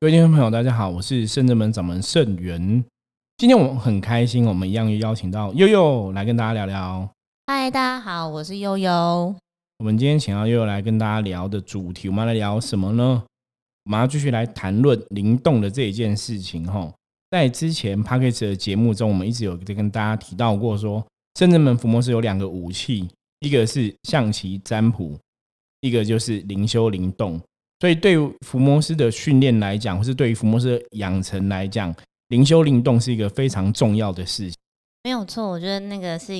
[0.00, 2.84] 各位听众朋友，大家好，我是圣正门掌门圣元。
[3.36, 7.10] 今天我们很开心，我们一样邀请到悠悠来跟大家聊聊。
[7.48, 9.34] 嗨，大家好，我是悠悠。
[9.78, 13.24] 我们今天请到悠悠来跟大家聊的主题，我们来聊什么呢？
[13.86, 16.64] 我们要继续来谈论灵动的这一件事情。
[16.64, 16.88] 哈，
[17.32, 21.04] 在之前 p a c k a g e 的节目中，我们一直有在跟大家提到过，说
[21.34, 23.08] 圣正门伏魔师有两个武器，
[23.40, 25.18] 一个是象棋占卜，
[25.80, 27.40] 一个就是灵修灵动。
[27.80, 31.94] 所以，对于伏魔师的训练来讲，或是对于伏魔师的养成来讲，
[32.28, 34.54] 灵修灵动是一个非常重要的事情。
[35.04, 36.32] 没有错，我觉得那个是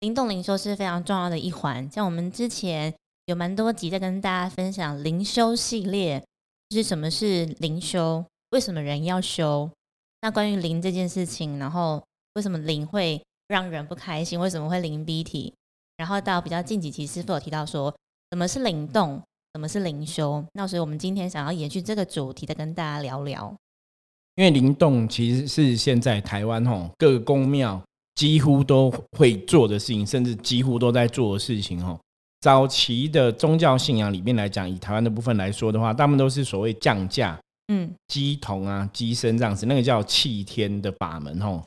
[0.00, 1.90] 灵动灵修是非常重要的一环。
[1.90, 2.92] 像我们之前
[3.24, 6.22] 有蛮多集在跟大家分享灵修系列，
[6.68, 9.70] 就是什么是灵修，为什么人要修？
[10.20, 12.04] 那关于灵这件事情，然后
[12.34, 14.38] 为什么灵会让人不开心？
[14.38, 15.54] 为什么会灵逼体？
[15.96, 17.92] 然后到比较近几期，师傅有提到说，
[18.30, 19.22] 什么是灵动？
[19.54, 20.42] 什么是灵修？
[20.54, 23.54] 那所以我们今天想要延续这个主题，再跟大家聊聊。
[24.36, 27.78] 因为灵动其实是现在台湾吼各个宫庙
[28.14, 32.00] 几乎都会做的事情，甚至几乎都在做的事情吼。
[32.40, 37.38] 早期的宗教信仰里面来讲，以台湾的部分来说的话，大部分都是所谓降价、
[37.70, 41.62] 嗯，鸡同啊、鸡身这样子，那个叫气天的法门吼。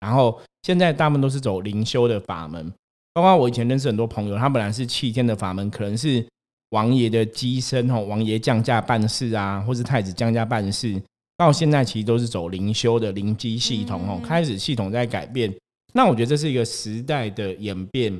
[0.00, 2.72] 然后现在大部分都是走灵修的法门，
[3.14, 6.26] 包括我以前认识很多朋友，他本来是气天的法门，可能是。
[6.70, 11.00] 王爷的机身吼，王爷降价办事啊，或是太子降价办事，
[11.36, 15.54] 到现在其实都是走灵修的灵机系统哦，开始系统在改变。
[15.94, 18.12] 那我觉得这是一个时代的演变，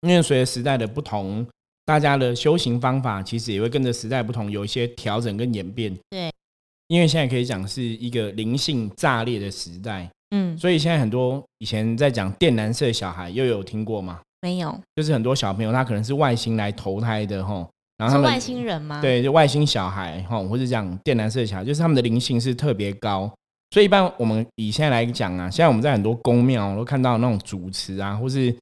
[0.00, 1.46] 因为随着时代的不同，
[1.84, 5.94] 大家的修行方法其实也会跟着时代不同有一些调整跟演变。
[6.08, 6.30] 对，
[6.88, 14.22] 因为现在可以讲是一个灵性炸裂的时代，嗯，所以现在很多以前在讲电蓝色小孩，又有听过吗？
[14.44, 19.00] 没有，就是很多小朋友他可能是外星来投胎的哈，然后是外星人吗？
[19.00, 23.32] 对，就外星小孩哈，或者讲电蓝色小孩，就是他们的灵性是特别高，
[23.70, 28.54] 所以一般我们以现在来讲啊，现在我们在很多宫庙都看到那种主持啊，或是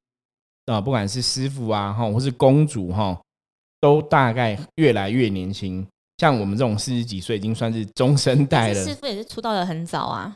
[0.66, 3.20] 啊，不管是师傅啊哈，或是公主哈，
[3.80, 5.84] 都大概越来越年轻，
[6.18, 8.84] 像我们这种四十几岁已经算是中生代了。
[8.84, 10.32] 师傅也是出道的很早啊。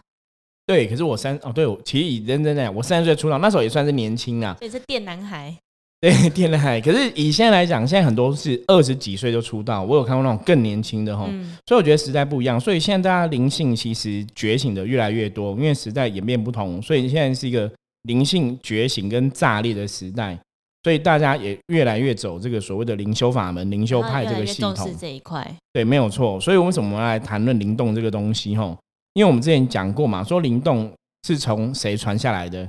[0.66, 4.56] 对，可是我三哦，对，其实以认真的，我三十岁出道，那时候也算是年轻啊。
[4.58, 5.56] 所以是电男孩。
[5.98, 6.80] 对，电男孩。
[6.80, 11.24] 可是以现在来讲，现在很多是二十几岁就出道，我有看过那种更年轻的哈。
[11.66, 17.70] 所以我觉得时代不一样，所以现在大家灵性其实觉醒的越来越多，因为时代演变不同，所以现在是一个
[18.02, 20.38] 灵性觉醒跟炸裂的时代，
[20.82, 25.48] 所以大家也越来越走这个所谓的灵修法门、灵修派这个系统这一块。
[25.72, 26.38] 对，没有错。
[26.40, 28.56] 所以为什么我们来谈论灵动这个东西？
[28.56, 28.76] 哈。
[29.16, 30.92] 因为我们之前讲过嘛，说灵动
[31.26, 32.68] 是从谁传下来的？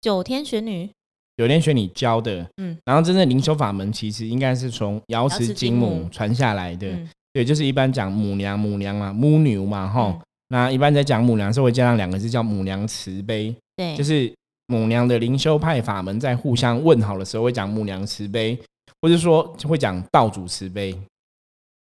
[0.00, 0.90] 九天玄女，
[1.36, 2.44] 九天玄女教的。
[2.56, 6.88] 嗯，然后真正灵修法门其实应该是从瑶池金母传下来的。
[7.32, 10.20] 对，就是一般讲母娘，母娘嘛，母牛嘛，哈。
[10.48, 13.54] 那一般在讲母娘时候会加上两个字叫母娘慈悲。
[13.76, 14.34] 对，就是
[14.66, 18.58] 母娘的灵修派法门在互相问好的时候会讲母娘慈悲，
[19.00, 20.92] 或者说会讲道主慈悲。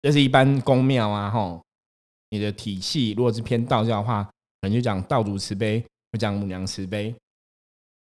[0.02, 1.62] 这是一般宫庙啊，哈。
[2.32, 4.24] 你的体系如果是偏道教的话，
[4.62, 7.14] 可能就讲道主慈悲，会讲母娘慈悲。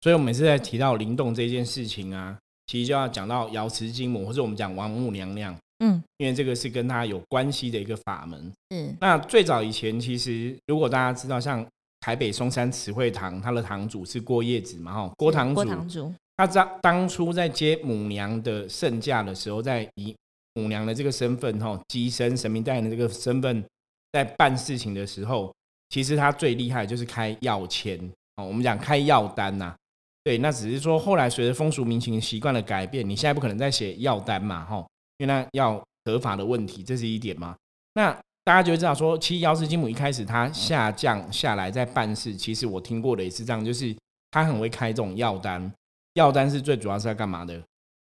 [0.02, 2.38] 所以，我每次在提到灵动这件事情啊，
[2.68, 5.56] 其实就要讲到瑶池金母，或者我们讲王母娘娘。
[5.80, 8.52] 嗯，因为这个是跟他有关系的一个法门。
[8.70, 11.66] 嗯，那最早以前，其实如果大家知道，像
[12.00, 15.56] 台北松山慈惠堂，他的堂主是郭叶子嘛，哈，郭堂主。
[15.56, 16.14] 郭堂主。
[16.36, 20.16] 他当当初在接母娘的圣驾的时候，在以
[20.54, 23.64] 母娘的这个身份，哈，机身神明代言的这个身份。
[24.12, 25.54] 在办事情的时候，
[25.90, 28.00] 其实他最厉害就是开药签
[28.36, 28.46] 哦。
[28.46, 29.76] 我们讲开药单呐，
[30.24, 34.78] 对，那只是说后来随着风俗民情习惯的改变，你现在不可能再写药单嘛，哈，
[35.18, 37.56] 因为那要合法的问题，这是一点嘛。
[37.94, 38.12] 那
[38.44, 43.96] 大家就会知道说，其实瑶池金母一开始他下降下来在办事，其实我听过的也是这样，就是
[44.32, 45.72] 他很会开这种药单，
[46.14, 47.62] 药单是最主要是在干嘛的？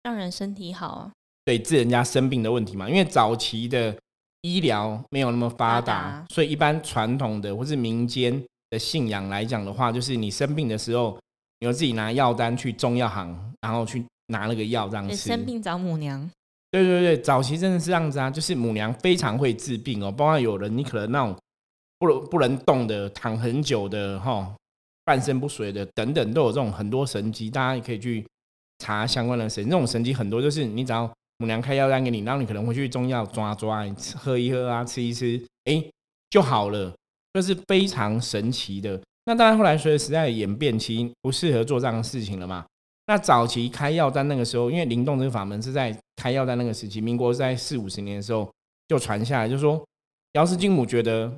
[0.04, 1.12] 让人身体好啊，
[1.44, 2.90] 对，治人家生病的问题嘛。
[2.90, 3.96] 因为早期的。
[4.42, 11.20] 医疗没有那么发达，所以一般传统的或是民间的信仰来讲的话，就是你生病的时候，
[11.60, 15.16] 你要自己拿药单去中药行，然后去拿那个药这样吃。
[15.16, 16.30] 生病找母娘。
[16.72, 20.12] 对对对，早期真的是这样子啊，就是母娘非常会治病哦。
[20.12, 21.36] 包括有人你可能那种
[21.98, 24.56] 不能不能动的、躺很久的、哈
[25.04, 28.26] 半身不遂的等等，都有这种很多神迹，大家也可以去
[28.78, 29.64] 查相关的神。
[29.66, 31.12] 这种神迹很多，就是你只要。
[31.40, 35.84] 母娘开药单给你，然后你可能会去中药抓抓，喝一喝啊，吃一吃，哎，
[36.30, 36.94] 就好了，
[37.34, 39.02] 这是非常神奇的。
[39.24, 42.66] 那当然，后来随着时代的演变，其实不适合做这样的事情了嘛。
[43.08, 48.52] 那早期开药单那个时候，因为灵动这个法门是在开药单那个时期，民国在四五十年的时候
[48.90, 49.82] 就传下来，就说
[50.34, 51.32] 姚氏金母觉得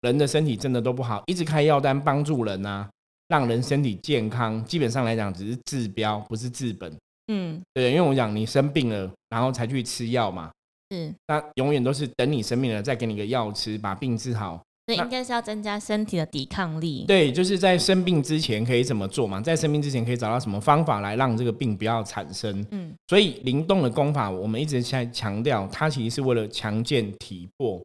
[0.00, 2.88] 人的身体真的都不好，一直开药单帮助人啊，
[3.28, 6.90] 让人身体健康，基本上来讲只是治标，不是治本。
[7.28, 10.50] 嗯，对，因为我讲你生病了，然后才去吃药嘛，
[10.90, 14.60] 是，那永远都是等你生病了再给你个药吃，把病治好。
[14.84, 17.04] 所以应该是要增加身体的抵抗力。
[17.06, 19.40] 对，就是在生病之前可以怎么做嘛？
[19.40, 22.66] 在生病之前可以找到什么方法来让这个病不要产生？
[22.72, 27.80] 嗯，所以灵动的功法，我们一直在强调，它其实是为了强健体魄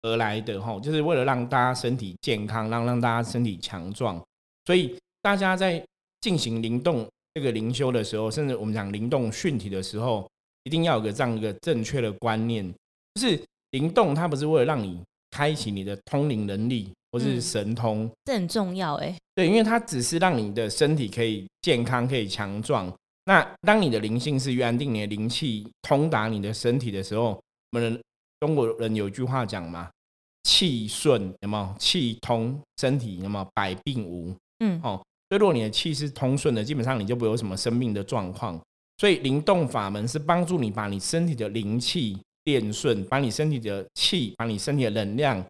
[0.00, 4.18] 而来的哈，就是为了让大家身体健康，让让大家身体强壮。
[4.64, 5.84] 所以大家在
[6.22, 10.28] 进行灵动这个灵修的时候，甚至我们讲灵动训体的时候，
[10.64, 12.72] 一定要有个这样一个正确的观念，
[13.14, 15.00] 就是灵动它不是为了让你。
[15.34, 19.16] 开启你的通灵能力，或是神通，这很重要哎。
[19.34, 22.92] 对，因为它只是让你的身体可以健康、可以强壮。
[23.24, 27.98] 那当你的灵性是越安定，你的灵气通达你的身体的时候，我们
[28.40, 29.90] 中国人有句话讲嘛
[30.44, 31.74] ：“气顺，有没有？
[31.78, 33.48] 气通，身体有没有？
[33.54, 35.02] 百病无。”嗯，哦，
[35.32, 38.60] 所以如果你的气是通顺的，基本上你就不会有什么生病的状况。
[38.98, 42.18] 所以灵动法门是帮助你把你身体的灵气。
[42.44, 45.40] 变顺，把你身体的气，把你身体的能量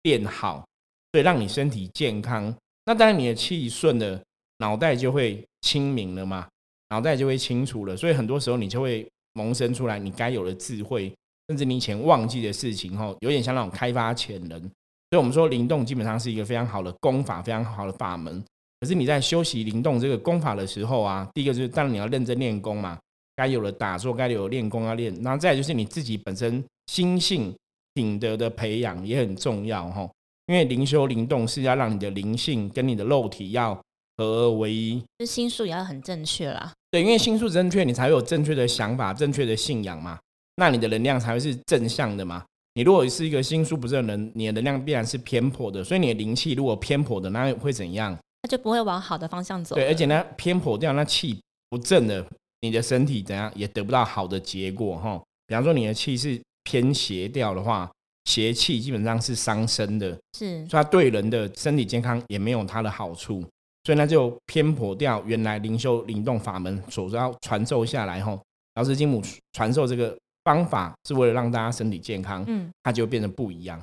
[0.00, 0.64] 变好，
[1.12, 2.44] 所以让你身体健康。
[2.86, 4.18] 那当然，你的气顺了，
[4.56, 6.48] 脑袋就会清明了嘛，
[6.88, 7.94] 脑袋就会清楚了。
[7.94, 11.12] 所以很多时候，你就会萌生出来你该有的智慧，
[11.48, 14.58] 甚至你以前忘记的事情，哈，有点像那种开发潜能。
[14.58, 18.42] 所以我们说，灵动基本上是一个非常好的功法，非常好的法门。
[18.80, 22.98] 可是你在修习灵动这个功法的时候啊，第一个就是当然你要认真练功嘛。
[23.36, 27.54] 该有的打坐，该有练功要练，然后再就是你自己本身心性
[27.94, 30.08] 品德的培养也很重要哈。
[30.46, 33.74] 因为灵修灵动是要让你的灵性跟你的肉体要
[34.16, 36.72] 合而为一，就心术也要很正确啦。
[36.90, 40.18] 对，因为心术正确，你才会有正确的想法、正确的信仰嘛。
[40.56, 42.44] 那你的能量才会是正向的嘛。
[42.74, 45.84] 你如果是一个心术不正的人，你的能量必然是偏颇的。
[45.84, 48.18] 所以你的灵气如果偏颇的，那会怎样？
[48.42, 49.74] 那就不会往好的方向走。
[49.74, 51.40] 对，而且呢，偏颇掉，那气
[51.70, 52.26] 不正的。
[52.60, 55.22] 你的身体怎样也得不到好的结果哈。
[55.46, 57.88] 比方说你的气是偏邪掉的话，
[58.24, 63.40] 邪气基本上是伤身的，是，所以它对人的身体健康也没有它的好处，
[63.84, 68.36] 所以那就偏颇掉原来灵修灵动法门所要传授下来哈。
[68.74, 73.80] 老师金母传授这个方法是为了让大家身体健康，嗯，它就变得不一样。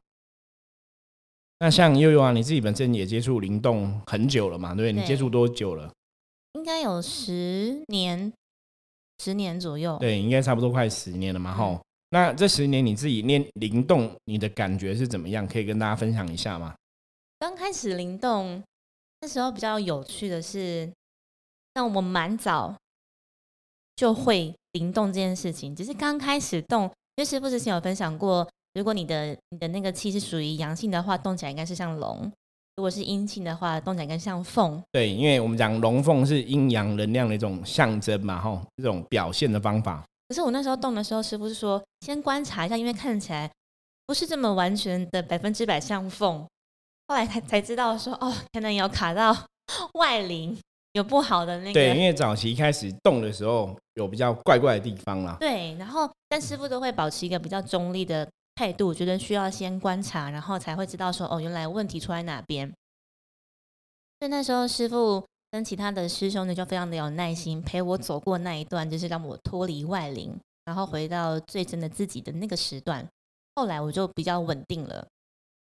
[1.59, 5.01] 那像悠悠啊，你自己本身也接触灵动很久了嘛，对不对？
[5.01, 5.91] 你接触多久了？
[6.53, 8.31] 应该有十年。
[9.23, 11.79] 十年左右，对，应该差不多快十年了嘛，吼。
[12.09, 15.47] 那这十年你自己练灵动，你的感觉是怎么样？
[15.47, 16.75] 可以跟大家分享一下吗？
[17.39, 18.61] 刚开始灵动
[19.21, 20.91] 那时候比较有趣的是，
[21.75, 22.75] 像我蛮早
[23.95, 26.83] 就会灵动这件事情，只是刚开始动，
[27.15, 32.31] 因为师傅之前有分享过，如果你的你的那个气是属于阳性的话，动起来应该是像龙。
[32.75, 34.83] 如果是阴性的话，动起来应该像凤。
[34.91, 40.03] 对，因为我们讲龙凤是阴阳能量的一种象征嘛，吼，这种表现的方法。
[40.27, 43.49] 可是我那时候动的时候，师傅是说先观察一下，因为看起来
[44.05, 46.45] 不是这么完全的百分之百像凤。
[47.07, 49.33] 后来才才知道说，哦，可能有卡到
[49.97, 50.57] 外灵，
[50.91, 51.73] 有不好的那个。
[51.73, 55.37] 对，因为早期开始动的时候，有比较怪怪的地方啦。
[55.39, 58.27] 对，然后但师傅都会保持一个比较中立的。
[58.55, 62.67] 态度，我觉得需要先观察，然后才会知道说，哦，原来问题出在哪边。
[64.19, 65.21] 所以那时候师傅
[65.51, 70.33] 跟其他的师兄呢，就非常的有耐心，陪我走过那一段，就是让我脱离外灵，
[70.63, 73.05] 然后回到最真的自己的那个时段。
[73.55, 75.05] 后来我就比较稳定了。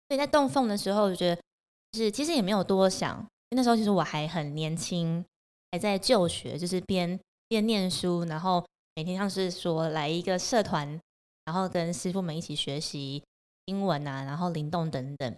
[0.09, 1.43] 所以在洞缝的时候，我觉得
[1.91, 5.25] 就是其实也没有多想，那时候其实我还很年轻，
[5.73, 11.01] 还在就学，就是边边念书，然后每天像是说来一个社团。
[11.45, 13.23] 然后跟师傅们一起学习
[13.67, 15.31] 英文啊，然后灵动等等。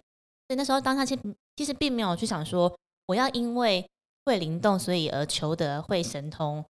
[0.47, 1.17] 所以那时候当下其
[1.55, 2.73] 其实并没有去想说
[3.07, 3.89] 我要因为
[4.25, 6.63] 会灵动，所以而求得会神通，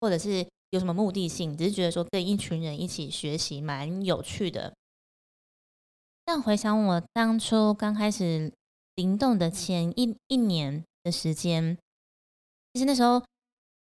[0.00, 4.72] 或者是有什么目的性，只是觉得说跟一群人一起学习蛮有趣的。
[6.24, 8.52] 但回想我当初刚开始
[8.94, 11.76] 灵动的前一一年的时间，
[12.72, 13.22] 其实那时候。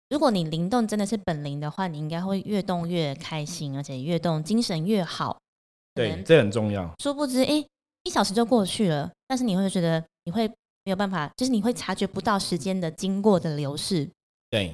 [0.08, 5.36] 如果你灵动真的是本灵的话，你应该会越动越开心，而且越动精神越好。
[5.94, 6.88] 对，这很重要。
[6.98, 7.64] 殊不知，哎，
[8.04, 10.46] 一小时就过去了，但是你会觉得你会
[10.84, 14.08] 没有办法，就是你会察觉不到时间的经过的流逝。
[14.48, 14.72] 对，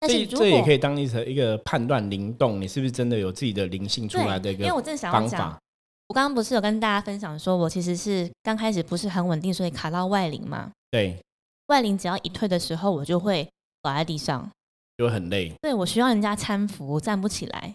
[0.00, 5.56] 但是这也可以当一成一个判断灵动，你是不是真的有自己的灵性出来的一个因为我正想要讲，
[6.08, 10.72] 我刚刚不是有跟大家分享说，我其实是刚开始不是很稳定，所以卡到外灵嘛。
[10.90, 11.16] 对，
[11.68, 13.48] 外灵只要一退的时候，我就会
[13.80, 14.50] 倒在地上。
[15.02, 17.74] 就很累，对我需要人家搀扶，站不起来。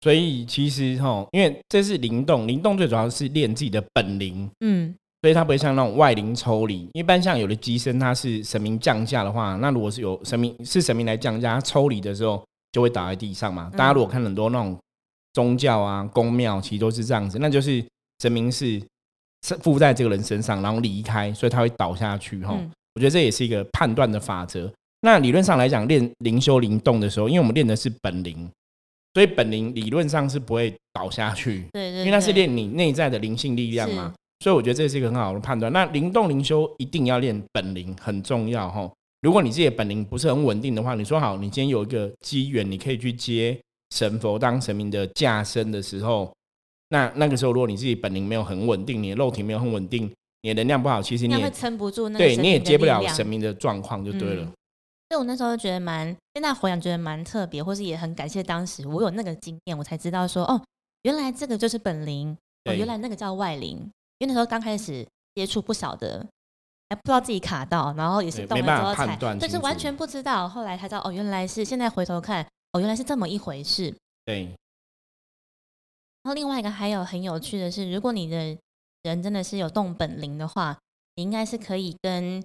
[0.00, 6.88] 所以其实哈，因为这是灵动，灵动最主要是练自己的本灵，嗯，所以它不会像那种外灵抽离。
[6.92, 13.70] 一般像有的机身，它是神明降下的话，那如果是有神明是神明来降价，它抽离的时候就会倒在地上嘛。
[13.72, 14.78] 大家如果看很多那种
[15.32, 17.82] 宗教啊、宫庙，其实都是这样子，那就是
[18.20, 18.80] 神明是
[19.62, 22.54] 附在这个人身上，然后离开，所以他会倒下去哈。
[22.94, 24.70] 我觉得这也是一个判断的法则。
[25.04, 28.50] 那理论上来讲，练灵修灵动的时候，因为我们练的是本灵。
[29.12, 34.12] 所以本灵理论上是不会倒下去，对对，因为那是练你内在的灵性力量嘛。
[34.40, 35.70] 所以我觉得这是一个很好的判断。
[35.72, 38.90] 那灵动灵修一定要练本灵，很重要哈。
[39.20, 43.56] 如果你自己的本灵不是很稳定的话，你说好，你今天有一个机缘，你可以去接
[43.94, 46.34] 神佛当神明的驾身的时候，
[46.88, 50.10] 那那个时候如果你自己本灵没有很稳定，你的肉体没有很稳定，
[50.42, 54.50] 你的能量不好，其实你也撑不住，那对，你也接不了神明的状况就对了。
[55.08, 60.60] 所以我那时候觉得蛮，现在回想觉得蛮特别，或是也很感谢当时我有那个经验，我才知道说，哦，
[61.02, 63.78] 原来这个就是本灵，哦，原来那个叫外灵。
[64.18, 66.26] 因为那时候刚开始接触，不少的，
[66.88, 70.48] 还不知道自己卡到，然后也是动了之后才，但是完全不知道。
[70.48, 73.94] 后来才知道，哦，原来是现在回头看，哦，原来是这么一回事。
[74.24, 74.44] 对。
[76.22, 78.56] 然后另外一个还有很有趣的是，如果你的
[79.02, 80.78] 人真的是有动本灵的话，
[81.16, 82.42] 你应该是可以跟。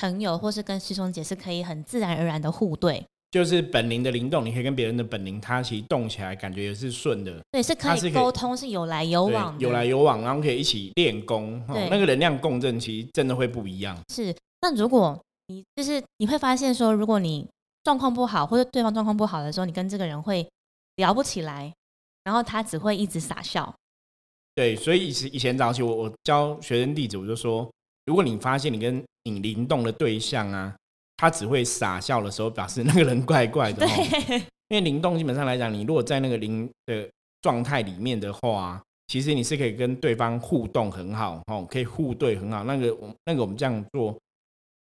[0.00, 13.94] 朋友或是跟师兄姐是可以很自然而然的互对，就是本灵的灵动，你可以跟别人的本灵，它其实动起来感觉也是顺的，对，是可以沟通，是有来有往，有来有往，然后可以一起练功，那个能量共振其实真的会不一样。
[14.08, 17.46] 是，那如果你就是你会发现说，如果你
[17.84, 20.48] 状况不好，或者对方状况不好的时候，你跟这个人会
[20.96, 21.70] 聊不起来，
[22.24, 23.74] 然后他只会一直傻笑。
[24.54, 27.70] 对，所以以以前早期我我教学生弟子，我就说。
[28.06, 30.74] 如果你发现你跟你灵动的对象啊，
[31.16, 33.84] 他只会傻笑的时候，表示那个人怪怪的。
[33.86, 34.38] 对，
[34.68, 37.08] 因为灵动基本上来讲，你如果在那个灵的
[37.42, 42.64] 状态里面的话，其实你是可以跟对方互动很好，哦，可以互对很好。
[42.64, 44.16] 那个我那个我们这样做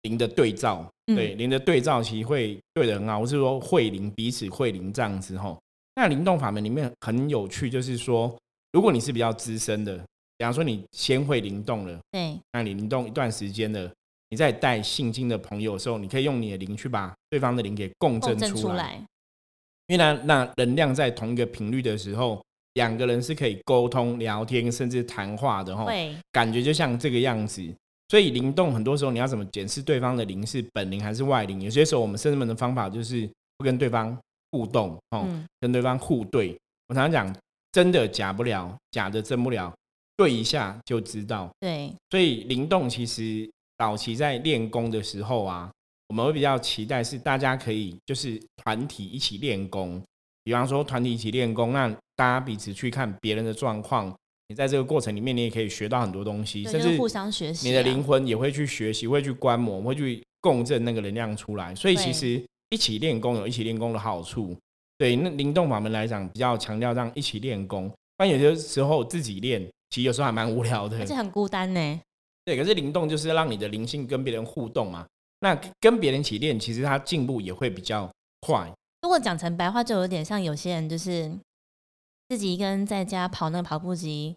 [0.02, 3.18] 灵的对照，对灵的对照其实会对的很好。
[3.18, 5.58] 我是说会灵彼此会灵这样子吼。
[5.96, 8.34] 那灵动法门里面很有趣，就是说
[8.72, 10.00] 如果你是比较资深的。
[10.38, 13.92] 比方说，你先会灵动了，对，那你灵动一段时间了，
[14.30, 18.94] 你在带信经的朋友的时候，你可以用你的灵去把对方的灵给共振出来，
[19.88, 22.40] 因为呢，那能量在同一个频率的时候，
[22.74, 25.86] 两个人是可以沟通、聊天，甚至谈话的哈，
[26.30, 27.62] 感觉就像这个样子。
[28.10, 31.60] 所以灵动很多时候，你要怎么检视对方的灵是本灵还是外灵？
[31.60, 33.28] 有些时候，我们圣人们的方法就是
[33.58, 34.16] 不跟对方
[34.52, 35.26] 互动，哦，
[35.60, 36.56] 跟对方互对。
[36.86, 37.36] 我常常讲，
[37.72, 39.70] 真的假不了，假的真不了。
[40.18, 43.48] 对一下就知道，对，所以灵动其实
[43.78, 45.70] 早期在练功的时候啊，
[46.08, 50.02] 我们会比较期待是大家可以就是团体一起练功，
[50.42, 54.12] 比方说团体一起练功，那大家彼此去看别人的状况，
[54.48, 61.72] 你在这个过程里面你也可以学到很多东西，甚至互相学习，你的灵魂也会去学习，会去观摩，会去共振那个能量出来。
[61.76, 64.56] 所以其实一起练功有一起练功的好处，
[64.98, 69.64] 对，那灵动法门来讲比较强调让一起练功，但有些时候自己练。
[69.90, 72.00] 其实有时候还蛮无聊的，而且很孤单呢。
[72.44, 75.06] 对，可是灵动就是让你的灵性跟别人互动嘛。
[75.40, 78.72] 那跟别人一起练，其实他进步也会比较快。
[79.02, 81.30] 如果讲成白话，就有点像有些人就是
[82.28, 84.36] 自己一个人在家跑那个跑步机，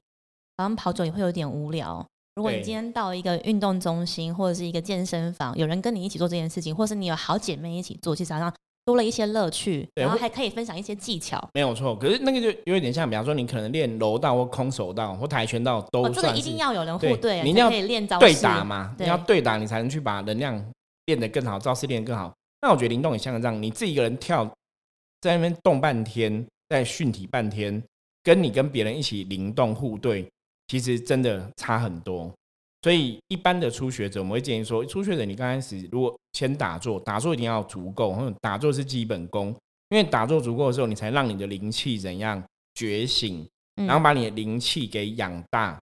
[0.57, 2.05] 好像跑久也会有点无聊。
[2.35, 8.53] 如果你今天到一个运动中心或者是一个健身房，有人跟你一起做这件事情，或是你有好姐妹一起做，其实好像。
[8.91, 11.95] 多了一些乐趣，然后还可以分享一些技巧，没有错。
[11.95, 20.61] 可是那个就有点像，比方说你可能练柔道或空手道或跆拳道都算一定要有人互对，你要可以练招对打嘛，你要对打，你才能去把能量
[21.05, 22.33] 练得更好，招式练得更好。
[22.61, 24.45] 那我觉得灵动也像这样，你自己一个人跳
[25.21, 27.81] 在那边动半天，在训体半天，
[28.21, 30.27] 跟你跟别人一起灵动互对，
[30.67, 32.29] 其实真的差很多。
[32.83, 39.55] 所以，一般的初学者，我们会建议说，初学者你刚开始如果先打坐，打坐一定要足够，打坐是基本功，
[39.89, 45.79] 因为打坐足够的时候，你才让你的灵气怎样觉醒，然后把你的灵气给养大。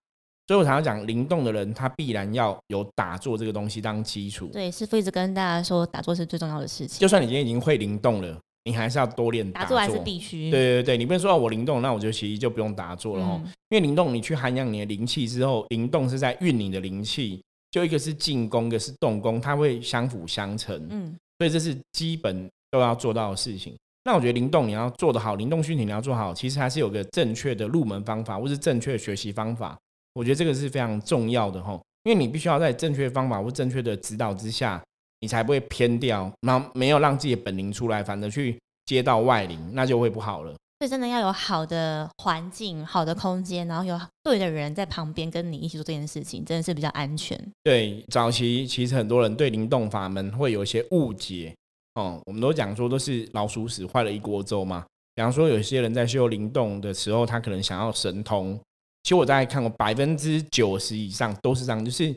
[0.47, 4.47] 所以我常常讲，灵动的人他必然要有打坐这个东西当基础。
[4.47, 6.99] 对，师傅一直跟大家说，打坐是最重要的事情。
[6.99, 8.37] 就算你今天已经会灵动了。
[8.69, 10.51] 你还是要多练打坐，还是必须。
[10.51, 13.41] 对对对，你不能说我灵动，那我就其实就不用打坐了哈。
[13.69, 20.79] 因为灵动，你去涵养你的灵气之后，灵动是在运你的灵气，就一个是进攻，一个是动攻，它会相辅相成。
[20.89, 23.75] 嗯，所以这是基本都要做到的事情。
[24.05, 29.77] 那我觉得灵动你要做得好，灵动训练你要做好，其实还是有个正确的入门方法，或是正确的学习方法。
[30.13, 34.79] 我觉得这个是非常重要的哈，因为你必须要在正确方法或正确的指导之下。
[35.21, 40.53] 你才不会偏掉，然后没有让自己的本领出来，反而去接到外灵，那就会不好了。
[40.79, 47.37] 所以真的要有好的环境、好的空间，然后有对的人在旁边跟你一起做这件事情，真的是比较安全。
[47.63, 51.53] 对，早期其实很多人对灵动法门会有一些误解
[51.95, 52.21] 哦。
[52.25, 54.85] 我们都讲说都是老鼠屎坏了一锅粥嘛。
[55.15, 58.57] 比方说，有些人在修灵动的时候，他可能想要神通。
[59.03, 62.15] 其实我大概看过百分之九十以上都是这样，就是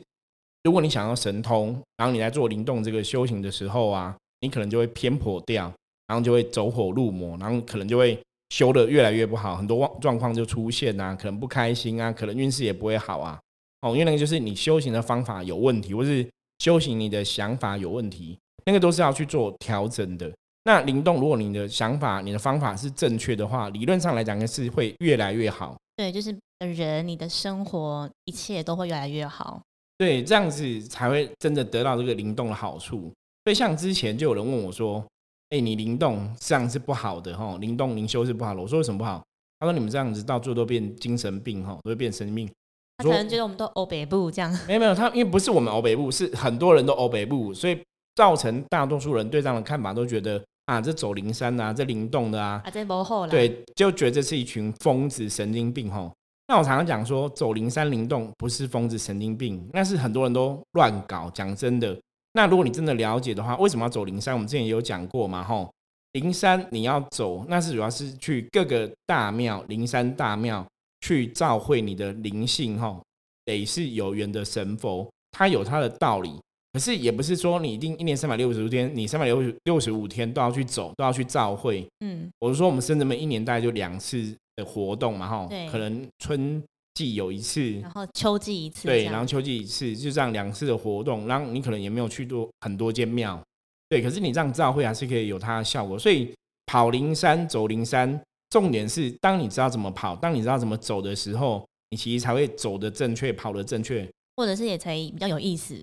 [0.63, 5.71] 如果你想要神通，然后你在做灵动这个修行的时候啊，你可能就会偏颇掉，
[6.07, 8.19] 然后就会走火入魔，然后可能就会。
[8.49, 13.39] 修的越来越不好，很多状状况就出现啊，可能不开心啊，可能运势也不会好啊。
[13.81, 16.23] 哦，因为那个就是你修行的方法有问题，或是
[16.59, 20.31] 修行你的想法有问题，那个都是要去做调整的。
[20.65, 25.75] 那灵动，如果你的想法、你的方法是正确的话，理论上来讲是会越来越好。
[25.95, 29.59] 对，就是人，你的生活一切都会越来越好。
[29.97, 33.11] 对，这样子才会真的得到这个灵动的好处。
[33.43, 35.03] 所以像之前就有人问我说。
[35.49, 38.59] 哎，你灵动这样是不好的哈，灵动灵修是不好的。
[38.59, 39.23] 我说为什么不好？
[39.59, 42.49] 他说你们这样子到最后都变精神病哈，都会变神经病。
[42.97, 44.51] 他可能觉得我们都欧北部这样。
[44.67, 47.79] 没有没有，他因为不是我们欧北部，是很多人都欧北部，所以
[48.15, 56.11] 造成大多数人对这样的看法都觉得啊，这走灵山啊，这灵动的啊，啊这不好对，就觉得这是一群疯子神经病哈。
[56.47, 61.29] 那我常常讲说，走灵山灵动不是疯子神经病，那是很多人都乱搞。
[61.33, 61.97] 讲真的。
[62.33, 64.33] 那如果你真的了解的话，为什么要走灵山？
[64.33, 65.71] 我们之前也有讲过嘛，吼，
[66.13, 70.65] 灵山你要走，那是主要是去各个大庙、灵山大庙
[71.01, 73.01] 去召会你的灵性，吼，
[73.45, 76.39] 得是有缘的神佛，它有它的道理。
[76.73, 81.87] 可是也不是说你一定一年三百六十五天，你三百六六十五天都要去走，都要去召会。
[81.99, 86.63] 嗯，我是说我们深圳们一年大概就两次的活动嘛，吼，可能春。
[86.95, 93.43] 季有一次，然后秋季一次，对，然后秋季一次，就这样两次的活动，然后你可能也没有去多很多间庙，
[93.89, 95.97] 对，可是你这样照会还是可以有它的效果。
[95.97, 96.31] 所以
[96.67, 105.75] 跑灵山走灵山，重点是当你知道怎么跑，当你知道怎么走的时候，你其实才会走的正确，跑的正确，或者是也才比较有意思，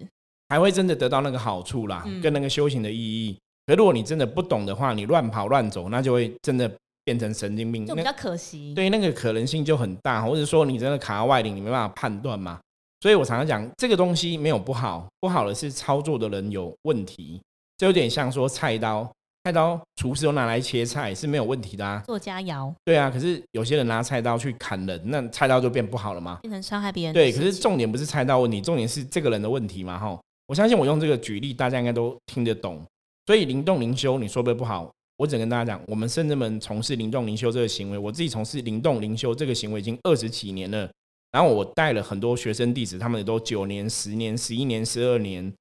[0.50, 3.36] 才会真的得到那个好处啦，跟那个修行的意义。
[3.66, 6.72] 可如果你真的不懂的话，你乱跑乱走，那就会真的。
[7.10, 12.60] 变成神经病就比较可惜，对那个可能性就很大，或者说你真的卡在外领，你没办法判断嘛。
[13.00, 17.40] 所以我常常讲，这个东西没有不好，不好的是操作的人有问题。
[17.78, 19.10] 就有点像说菜刀，
[19.42, 22.72] 菜刀厨师都拿来切菜是没有问题的啊，做佳肴。
[22.84, 26.38] 对啊，可是有些人拿菜刀去砍人，那菜刀就变不好了吗？
[26.42, 27.12] 变成伤害别人。
[27.12, 29.98] 对，可是重点不是菜刀问题，重点是这个人的问题嘛。
[29.98, 32.80] 哈，我相信我用这个举例，大家应该都听得懂。
[33.26, 34.88] 所以灵动灵修，你说的不好。
[35.20, 40.90] 我只跟大家讲，我们圣人们从事灵动灵修这个行为，我自己从事灵动灵修这个行为已经二十几年了。
[41.30, 45.52] 然后我带了很多学生弟子，他们也都九年、十年、十一年、十二年，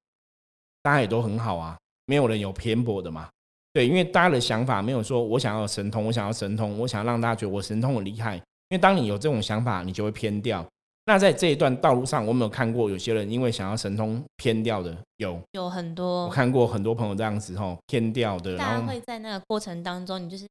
[0.82, 3.28] 大家也都很好啊，没有人有偏颇的嘛。
[3.74, 8.36] 对，因为大家的想法没有说我想要神通，我想要神通，我想要让大家觉得我神通很厉害。
[8.36, 10.66] 因为当你有这种想法，你就会偏掉。
[11.10, 18.56] 那在这一段道路上，我没有看过有些人因为想要神通偏掉的，有有很多，我看过很多朋友这样子吼偏掉的。
[18.56, 20.44] 大家会在那个过程当中，你就是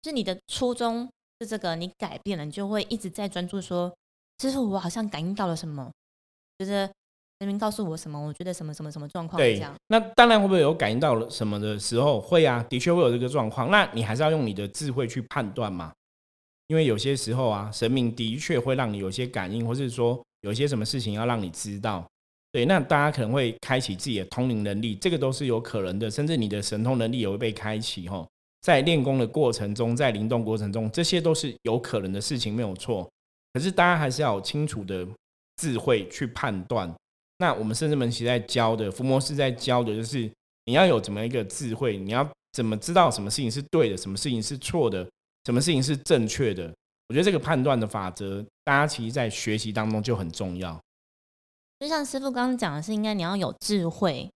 [0.00, 1.08] 就是你的初衷
[1.40, 3.92] 是这个，你改变了，你就会一直在专注说，
[4.38, 5.90] 其实我好像感应到了什么，
[6.58, 6.88] 就是
[7.40, 9.74] 人民告诉我什么，我觉得什么什么什么状况这样。
[9.88, 12.20] 那当然会不会有感应到了什么的时候？
[12.20, 13.68] 会啊，的确会有这个状况。
[13.68, 15.92] 那你还是要用你的智慧去判断嘛。
[16.68, 22.04] 因为有些时候啊，神明的确会让你有些感应，或是说有些什么事情要让你知道。
[22.50, 28.08] 对，那大家可能会开启自己的通灵能力，这个都是有可能的，甚至你的神通能力也会被开启。
[28.08, 28.26] 哈，
[28.62, 33.10] 在练功的过程中，在灵动过程中，这些都是有可能的事情，没有错。
[33.52, 35.06] 可是大家还是要有清楚的
[35.56, 36.92] 智慧去判断。
[37.38, 40.30] 那我们圣至门其实在教的，伏魔师在教的就是
[40.66, 45.04] 你要有怎么一个智慧，你要怎么知道什么事情是对的，什么事情是错的。
[45.44, 46.72] 什么事情是正确的？
[47.08, 50.80] 我觉得这个判断的法则，大家其实在学习当中就很重要。
[51.78, 54.30] 就像师傅刚刚讲的是，应该你要有智慧，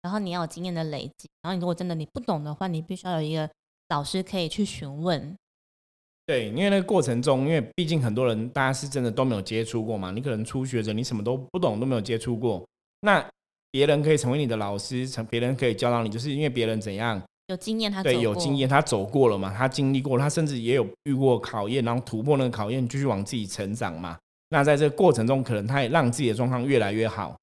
[0.00, 3.50] 然后你要有经验的累积，然后你如果真的你不懂的话，你必须要有一个
[3.90, 5.36] 老师可以去询问。
[6.24, 12.66] 对，因为那个过程中，因为毕竟很多人大家是真的都没有接触过嘛，你可能初学者，你什么都不懂，都没有接触过，
[13.00, 13.24] 那
[13.70, 17.22] 别人可以成为你的老师，成别人可以教导你，就是因为别人怎样。
[17.48, 19.54] 有经验，他对有经验，他走过了嘛？
[19.56, 24.18] 他经历过，他甚至也有遇过考验，然后突破那个考验，继续往自己成长嘛。
[24.48, 27.36] 那在这个过程中，可能他也让自己的状况越来越好。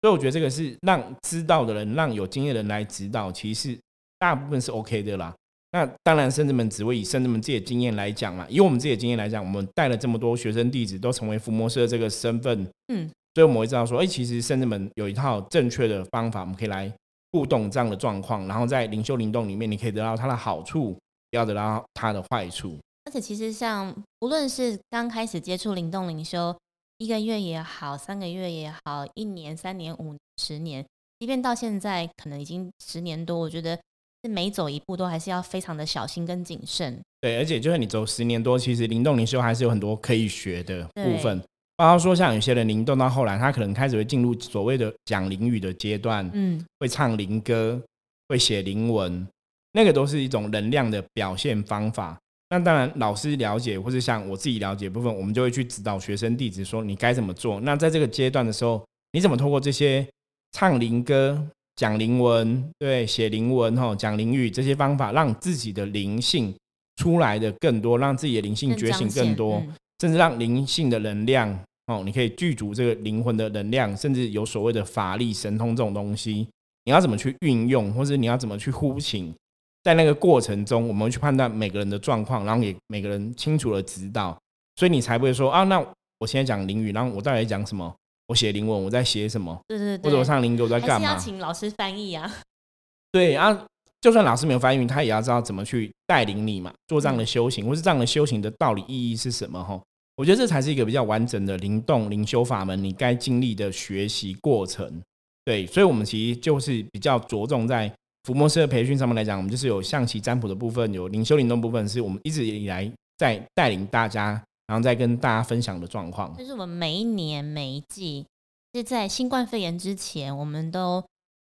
[0.00, 3.78] 所以我觉得这个是让知道的人，让有经验的人来指导，其实
[4.18, 5.34] 大部分是 OK 的啦。
[5.72, 8.46] 那当然，甚至们只会以甚至们自己的经验来讲嘛。
[8.48, 16.90] 以我们自己的经验来讲，我们带了这么多学生弟子，都成为伏魔师的这个身份，嗯，所以我们会知道说，哎，其实甚至们有一套正确的方法，我们可以来。
[17.32, 20.92] 互动这样的状况，然后在灵修灵动里面，你可以得到它的好处，
[21.30, 22.78] 不要得到它的坏处。
[23.04, 26.56] 而且其实像无论是刚开始接触灵动灵修，
[26.98, 30.84] 一个月也好，三个月也好，一年、三年、五十年，
[31.18, 33.76] 即便到现在可能已经十年多，我觉得
[34.22, 37.00] 是每走一步都还是要非常的小心跟谨慎。
[37.20, 41.42] 对，而且就算你走十年多，其实灵动灵修还是有很多可以学的部分。
[41.80, 47.80] 包括说，像有些人灵动到后来，他可能开始会进入所谓的讲灵语的阶段，嗯，会唱灵歌，
[48.28, 49.26] 会写灵文，
[49.72, 52.18] 那个都是一种能量的表现方法。
[52.50, 57.58] 那当然，老师了解或者像我自己了解部分，我们就会去指导学生弟子说你该怎么做。
[57.60, 60.06] 那在这个阶段的时候，你怎么透过这些
[60.52, 61.42] 唱灵歌、
[61.76, 66.54] 讲灵文、对写灵文、吼讲灵语这些方法，让自己的灵性
[66.96, 71.58] 出来的更多，让自己的灵性觉醒更多，嗯甚至让灵性的能量
[71.90, 76.46] 哦，你可以具足这个灵魂的能量，甚至有所谓的法力、神通这种东西，
[76.84, 79.34] 你要怎么去运用，或者你要怎么去呼请，
[79.82, 84.38] 在那个过程中，我们去判断每个人的状况，然后给每个人清楚的指导，
[84.76, 85.84] 所以你才不会说啊，那
[86.18, 87.92] 我现在讲灵语，然后我到底在讲什么？
[88.28, 89.58] 我写灵文，我在写什么？
[89.66, 91.18] 对对对，或者我唱灵歌，我在干还是要？
[91.18, 92.30] 请老师翻译啊。
[93.10, 93.66] 对啊，
[94.00, 99.60] 就算老师没有翻译，他也要知道怎么去带领你嘛，做这样的修行，或是这样的修行的道理意义是什么？
[99.64, 99.82] 哈，
[100.20, 105.00] 我觉得这才是一个比较完整的灵动灵修法门，你该经历的学习过程。
[105.46, 107.90] 对，所以我们其实就是比较着重在
[108.24, 114.32] 福摩斯的培训上面来讲，我们就是有象棋占卜的部分，有灵修灵动部分，是我们一直以来在带领大家，
[114.66, 116.36] 然后再跟大家分享的状况。
[116.36, 118.26] 就是我们每一年每一季，
[118.74, 121.02] 是在新冠肺炎之前，我们都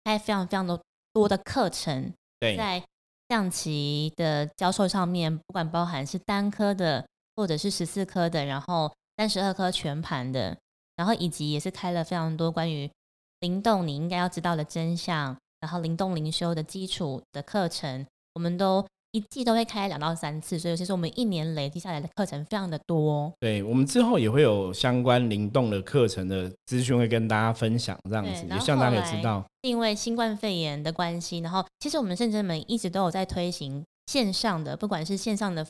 [0.05, 0.81] 开非常非常的
[1.13, 2.81] 多的课程，对，在
[3.29, 7.05] 象棋的教授上面，不管包含是单科的，
[7.37, 10.57] 或者是十四颗的，然后三十二颗全盘的，
[10.97, 12.91] 然后以及也是开了非常多关于
[13.41, 23.31] 灵动你应该要知道的真相，然后灵动灵修的基础的课程，我们都一季都会开两到三次，所以其实我们一年累积下来的课程非常的多。
[23.41, 29.45] 对，我们之后也会有相关灵动的课程的资讯会跟大家分享，这样子，也希望大家可以知道。
[29.61, 35.67] 因为新冠肺炎的关系，然后其实我们圣真门一直都有在推行线上的，不管是线上的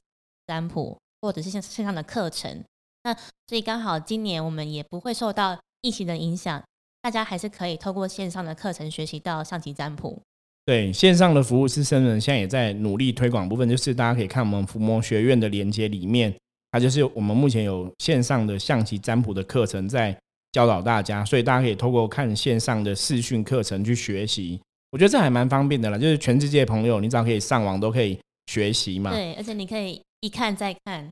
[0.46, 2.62] 占卜，或者是线线上的课程。
[3.04, 3.14] 那
[3.46, 6.62] 所以刚好今年我们也不会受到疫情的影响，
[7.00, 10.20] 大家还是可以透过线上的课程学习到象棋占卜。
[10.64, 16.32] 对线上的服务师生人现在也在努力推广部分，就是大家可以看我们伏魔学院的连接里面，
[16.70, 20.16] 它就是我们目前有线上的象棋占卜的课程在
[20.52, 24.60] 教导大家，所以大家可以透过看线上的视讯课程去学习。
[24.92, 29.10] 我觉得这还蛮方便的啦，就是全世界朋友，你只要可以上网都可以学习嘛。
[29.10, 31.10] 对，而且你可以一看再看。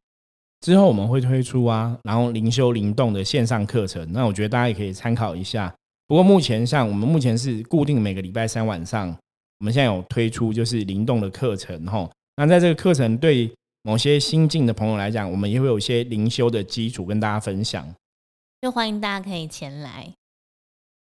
[0.61, 5.75] 之后我们会推出啊，然后灵修灵动的线上课程，那我觉得大家也可以参考一下。
[6.07, 9.09] 不过目前像我们目前是固定每个礼拜三晚上，
[9.59, 12.11] 我们现在有推出就是灵动的课程吼。
[12.37, 17.93] 那在这个课程对某些新进的朋友来讲，我们也会有一些灵修的基础跟大家分享。
[18.61, 20.13] 就欢迎大家可以前来。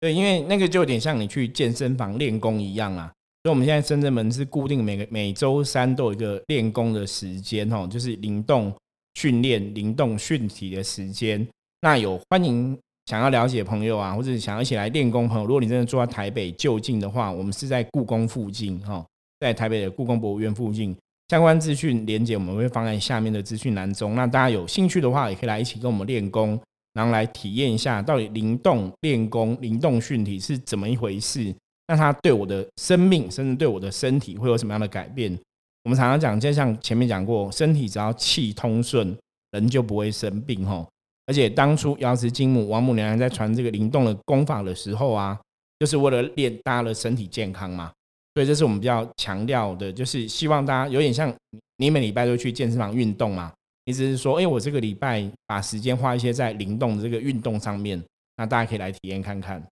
[0.01, 3.13] 对，因为那个就有点像你去健身房练功一样啊。
[3.45, 8.73] 所以我们现在深圳门是固定每个每周三都有一个练功的时间哦，就是灵动
[9.17, 11.47] 训练、灵动训体的时间。
[11.83, 19.05] 那有欢迎想要了解朋友啊，或者想要一起来练功朋友，如果你真的住在台北就近的话，我们是在故宫附近哈，
[19.39, 20.97] 在台北的故宫博物院附近。
[21.29, 24.15] 相关资讯连接我们会放在下面的资讯栏中。
[24.15, 26.59] 那大家有兴趣的话，也可以来一起跟我们练功，
[26.95, 31.55] 然后来体验一下到底灵动练功、灵动训体是怎么一回事。
[31.87, 35.39] 那它对我的生命，甚至对我的身体会有什么样的改变？
[35.85, 39.15] 我们常常讲，就像前面讲过，身体只要气通顺，
[39.51, 40.89] 人就不会生病吼。
[41.27, 45.39] 而且当初瑶池金母王母娘娘在传这个灵动的功法的时候啊，
[45.79, 47.93] 就是为了练大家的身体健康嘛。
[48.35, 51.33] 所以这是我们比较强调的，就是希望大家有点像
[51.77, 53.53] 你每礼拜都去健身房运动嘛，
[53.85, 58.03] 你只是说，哎、我这个礼拜把时间花一些在灵动的这个运动上面，
[58.37, 59.63] 那大家可以来体验看看。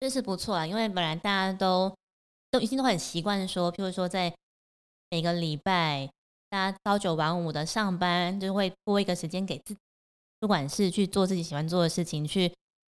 [0.00, 1.92] 这是不错啊，因为本来大家都
[2.50, 4.32] 都已经都很习惯说，譬如说在
[5.10, 6.08] 每个礼拜，
[6.48, 9.80] 大家朝九晚五的上班，就会拨一个时间给自己，
[10.40, 12.50] 不管是去做自己喜欢做的事情，去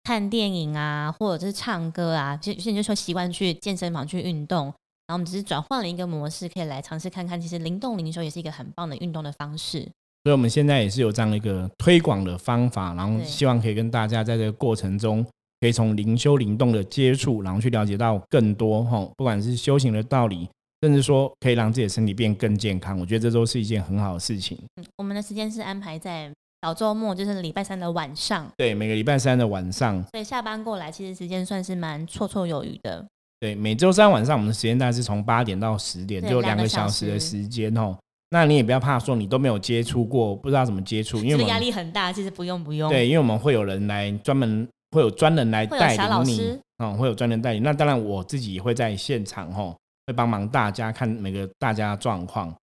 [0.04, 4.66] 看电影啊，或者是唱歌啊，就有些人就说习惯去健身房去运动，
[5.06, 9.80] 然后我们只是转换了一个模式，可以来尝试看看，其实灵动灵修也是一个很棒的运动的方式。
[10.22, 15.26] 所以我们现在也是有这样的一个推广的方法，然后希望可以跟大家在这个过程中，
[15.60, 20.48] 可以从灵修灵动的接触，然后去了解到更多哈，不管是修行的道理，
[20.82, 24.58] 甚至说可以让自己的身体变更健康，我觉得这都是一件很好的事情。
[24.76, 33.06] 嗯，我们的时间是安排在小周末，就是礼拜三的晚上，对，每个礼拜三的晚上，所以下班过来，其实时间算是蛮绰绰有余的。
[33.38, 37.96] 对，每周三晚上我们的时间大概是从八点到十点，就两个小小时的时时间哦。
[38.30, 42.12] 那你也不要怕说你都没有接触过，不知道怎么接触，因为这个压力很大。
[42.12, 47.62] 其实不用不用，对，因为我们会有人来专门会有专人来带领你，嗯，会有专人带领。
[47.62, 49.76] 那当然我自己也会在现场吼，
[50.06, 52.54] 会帮忙大家看每个大家状况。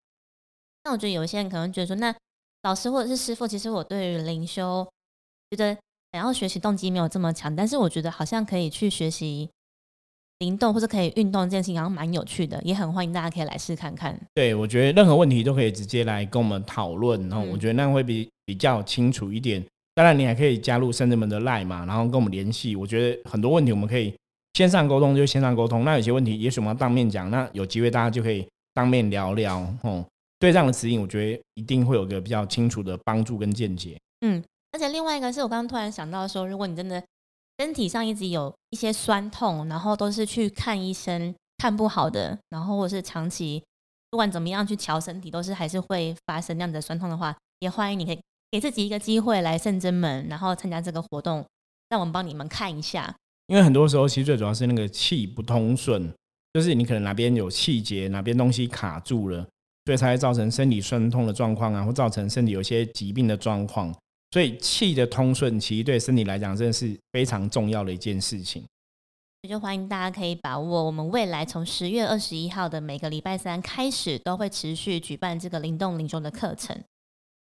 [0.83, 2.15] 那我觉得有一些人可能觉得说，那
[2.63, 4.87] 老师或者是师傅，其实我对于灵修
[5.51, 5.77] 觉得
[6.11, 9.49] 想要学习动机没有这么强，但是我觉得好像可以去学习。
[10.39, 14.15] 灵动或者可以运动这件事情，好像蛮有趣的，也很欢迎大家可以来试看看。
[14.35, 19.65] 对，我觉得任何问题都可以直接来跟我们讨论，然后我觉得那会比比较清楚一点。
[19.97, 22.75] 当然，你还可以加入圣人们的 Line 嘛，然后跟我们联系。
[22.75, 24.13] 我觉得很多问题我们可以
[24.53, 25.83] 线上沟通，就线上沟通。
[25.83, 29.57] 那有些问题也许我们要当面讲，那有机会大家就可以当面聊聊。
[29.81, 30.05] 哦，
[30.37, 33.99] 对这样的指引，我觉得一定会有个比较清楚的帮助跟见解。
[34.21, 37.03] 嗯，而且另外一个是我刚刚突然想到说，如果你真的。
[37.59, 43.63] 身体上一直有一些酸痛，然后都是去看医生看不好的，然后或者是长期
[44.11, 51.45] 不管怎么样去调身体，都是还是会发生那样的酸痛的话，也欢迎你可以给自己一个机会来圣真门，然后参加这个活动，
[51.89, 53.15] 让我们帮你们看一下。
[53.47, 56.13] 因为很多时候其实最主要是那个气不通顺，
[56.53, 59.45] 就是你可能哪边有气结，哪边东西卡住了，
[59.85, 63.93] 所以才会造成身体酸痛的状况啊，或造成身体有些疾病的状况。
[64.31, 68.63] 所以气的通顺，其实对身体来讲，真的是非常重要的一件事情。
[69.47, 76.77] 就欢迎大家可以把握我们未来从十月二十一号的每个礼拜三开始，都会持续举办这个灵动灵修的课程。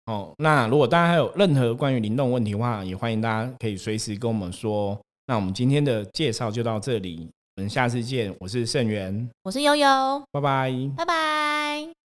[0.09, 4.99] 哦，那如果大家还有任何关于灵动问题的话，也欢迎大家可以随时跟我们说。
[5.27, 8.35] 那我们今天的介绍就到这里，我们下次见。
[8.39, 11.98] 我是盛源，我是悠悠，拜拜，拜拜。